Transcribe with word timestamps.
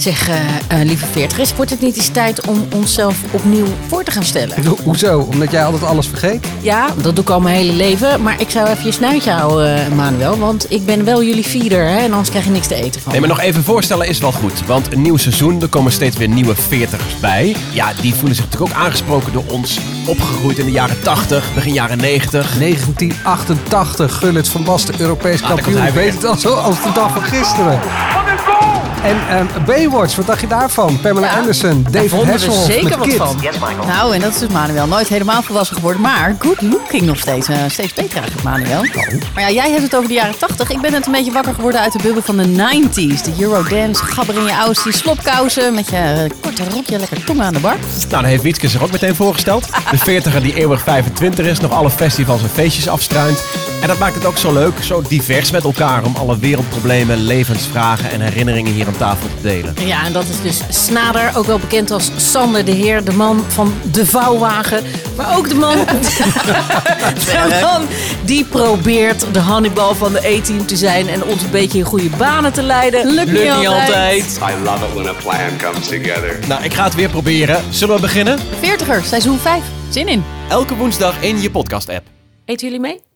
Zeg, 0.00 0.28
eh, 0.28 0.36
eh, 0.80 0.86
lieve 0.86 1.06
veertigers, 1.12 1.54
wordt 1.54 1.70
het 1.70 1.80
niet 1.80 1.96
eens 1.96 2.08
tijd 2.08 2.46
om 2.46 2.66
onszelf 2.74 3.16
opnieuw 3.30 3.66
voor 3.88 4.04
te 4.04 4.10
gaan 4.10 4.24
stellen? 4.24 4.66
Ho- 4.66 4.76
Hoezo? 4.82 5.18
Omdat 5.32 5.50
jij 5.50 5.64
altijd 5.64 5.84
alles 5.84 6.06
vergeet? 6.06 6.46
Ja, 6.60 6.86
dat 7.02 7.14
doe 7.16 7.24
ik 7.24 7.30
al 7.30 7.40
mijn 7.40 7.56
hele 7.56 7.72
leven. 7.72 8.22
Maar 8.22 8.40
ik 8.40 8.50
zou 8.50 8.68
even 8.68 8.84
je 8.84 8.92
snuitje 8.92 9.30
houden, 9.30 9.84
eh, 9.86 9.92
Manuel. 9.92 10.38
Want 10.38 10.66
ik 10.72 10.84
ben 10.84 11.04
wel 11.04 11.22
jullie 11.24 11.44
feeder, 11.44 11.84
hè? 11.88 11.96
En 11.98 12.10
anders 12.10 12.28
krijg 12.30 12.44
je 12.44 12.50
niks 12.50 12.66
te 12.66 12.74
eten 12.74 13.00
van 13.00 13.10
Nee, 13.12 13.20
maar 13.20 13.28
nog 13.28 13.40
even 13.40 13.64
voorstellen 13.64 14.08
is 14.08 14.18
wel 14.18 14.32
goed. 14.32 14.66
Want 14.66 14.92
een 14.92 15.02
nieuw 15.02 15.16
seizoen, 15.16 15.62
er 15.62 15.68
komen 15.68 15.92
steeds 15.92 16.16
weer 16.16 16.28
nieuwe 16.28 16.54
veertigers 16.54 17.18
bij. 17.20 17.56
Ja, 17.72 17.92
die 18.00 18.14
voelen 18.14 18.34
zich 18.36 18.44
natuurlijk 18.44 18.72
ook 18.72 18.82
aangesproken 18.82 19.32
door 19.32 19.44
ons. 19.46 19.78
Opgegroeid 20.06 20.58
in 20.58 20.64
de 20.64 20.70
jaren 20.72 21.02
80, 21.02 21.54
begin 21.54 21.72
jaren 21.72 21.98
90. 21.98 22.58
1988, 22.58 24.14
Gullit 24.18 24.48
van 24.48 24.64
Basten, 24.64 24.94
Europees 24.98 25.42
Ah, 25.42 25.48
kampioen. 25.48 25.92
weet 25.92 26.14
het 26.14 26.24
al 26.24 26.36
zo 26.36 26.54
als 26.54 26.82
de 26.82 26.90
dag 26.94 27.12
van 27.12 27.22
gisteren. 27.22 27.80
En 29.04 29.16
ehm, 29.28 29.46
Baywatch, 29.66 30.16
wat 30.16 30.26
dacht 30.26 30.40
je 30.40 30.46
daarvan? 30.46 31.00
Pamela 31.00 31.26
Ja, 31.26 31.36
Anderson, 31.38 31.82
Daar 31.82 31.92
David 31.92 32.10
vonden 32.10 32.26
we 32.26 32.32
Hasselhoff 32.32 32.64
zeker 32.72 32.98
wat 32.98 33.06
Kid. 33.08 33.16
van. 33.16 33.36
Nou, 33.86 34.14
en 34.14 34.20
dat 34.20 34.32
is 34.32 34.38
dus 34.38 34.48
Manuel. 34.48 34.86
Nooit 34.86 35.08
helemaal 35.08 35.42
volwassen 35.42 35.76
geworden, 35.76 36.00
maar 36.02 36.36
good 36.38 36.62
looking 36.62 37.02
nog 37.02 37.18
steeds. 37.18 37.48
eh, 37.48 37.56
steeds 37.68 37.94
beter 37.94 38.16
eigenlijk, 38.18 38.42
Manuel. 38.42 38.84
Maar 39.34 39.42
ja, 39.42 39.50
jij 39.50 39.70
hebt 39.70 39.82
het 39.82 39.94
over 39.96 40.08
de 40.08 40.14
jaren 40.14 40.38
80. 40.38 40.70
Ik 40.70 40.80
ben 40.80 40.92
net 40.92 41.06
een 41.06 41.12
beetje 41.12 41.32
wakker 41.32 41.54
geworden 41.54 41.80
uit 41.80 41.92
de 41.92 41.98
bubbel 42.02 42.22
van 42.22 42.36
de 42.36 42.46
90s. 42.46 43.22
De 43.22 43.32
Eurodance, 43.38 44.04
gabber 44.04 44.34
in 44.36 44.44
je 44.44 44.56
oudste, 44.56 44.92
slopkousen 44.92 45.74
met 45.74 45.90
je 45.90 45.96
eh, 45.96 46.30
korte 46.40 46.62
rokje, 46.74 46.98
lekker 46.98 47.24
tong 47.24 47.40
aan 47.42 47.52
de 47.52 47.60
bar. 47.60 47.76
Nou, 47.98 48.08
dan 48.08 48.24
heeft 48.24 48.42
Wietske 48.42 48.68
zich 48.68 48.82
ook 48.82 48.90
meteen 48.92 49.14
voorgesteld. 49.14 49.66
De 49.90 49.98
veertiger 49.98 50.42
die 50.42 50.54
eeuwig 50.54 50.82
25 50.82 51.46
is, 51.46 51.60
nog 51.60 51.72
alle 51.72 51.90
festivals 51.90 52.42
en 52.42 52.48
feestjes 52.50 52.88
afstruint. 52.88 53.38
En 53.80 53.88
dat 53.88 53.98
maakt 53.98 54.14
het 54.14 54.24
ook 54.24 54.36
zo 54.36 54.52
leuk, 54.52 54.82
zo 54.82 55.02
divers 55.08 55.50
met 55.50 55.64
elkaar... 55.64 56.04
om 56.04 56.16
alle 56.16 56.38
wereldproblemen, 56.38 57.16
levensvragen 57.16 58.10
en 58.10 58.20
herinneringen 58.20 58.72
hier 58.72 58.86
aan 58.86 58.96
tafel 58.96 59.28
te 59.28 59.42
delen. 59.42 59.74
Ja, 59.84 60.04
en 60.04 60.12
dat 60.12 60.24
is 60.24 60.42
dus 60.42 60.84
Snader, 60.84 61.32
ook 61.36 61.46
wel 61.46 61.58
bekend 61.58 61.90
als 61.90 62.10
Sander 62.16 62.64
de 62.64 62.70
Heer, 62.72 63.04
de 63.04 63.12
man 63.12 63.44
van 63.48 63.72
de 63.92 64.06
vouwwagen. 64.06 64.84
Maar 65.16 65.36
ook 65.36 65.48
de 65.48 65.54
man, 65.54 65.76
de 67.14 67.58
man 67.60 67.86
die 68.24 68.44
probeert 68.44 69.24
de 69.32 69.38
Hannibal 69.38 69.94
van 69.94 70.12
de 70.12 70.28
E-team 70.28 70.66
te 70.66 70.76
zijn 70.76 71.08
en 71.08 71.24
ons 71.24 71.42
een 71.42 71.50
beetje 71.50 71.78
in 71.78 71.84
goede 71.84 72.10
banen 72.16 72.52
te 72.52 72.62
leiden. 72.62 73.14
Lukt 73.14 73.32
niet 73.32 73.50
altijd. 73.66 74.40
I 74.42 74.64
love 74.64 74.84
it 74.84 74.94
when 74.94 75.08
a 75.08 75.12
plan 75.12 75.58
comes 75.58 75.88
together. 75.88 76.38
Nou, 76.48 76.64
ik 76.64 76.74
ga 76.74 76.84
het 76.84 76.94
weer 76.94 77.08
proberen. 77.08 77.62
Zullen 77.70 77.94
we 77.94 78.00
beginnen? 78.00 78.38
40er, 78.38 79.04
seizoen 79.04 79.38
5. 79.38 79.62
Zin 79.90 80.08
in. 80.08 80.24
Elke 80.48 80.76
woensdag 80.76 81.22
in 81.22 81.40
je 81.40 81.50
podcast-app. 81.50 82.06
Eten 82.44 82.66
jullie 82.66 82.80
mee? 82.80 83.09